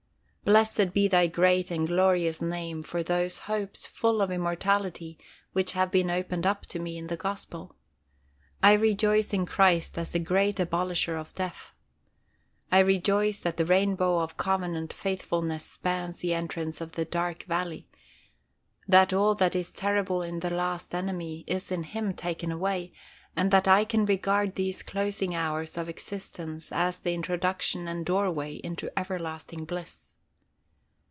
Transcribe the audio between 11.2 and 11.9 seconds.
death.